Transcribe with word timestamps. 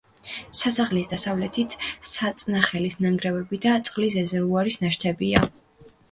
სასახლის 0.59 1.09
დასავლეთით 1.09 1.75
საწნახლის 2.11 2.97
ნანგრევები 3.05 3.59
და 3.65 3.75
წყლის 3.89 4.17
რეზერვუარის 4.21 4.79
ნაშთებია. 4.85 5.43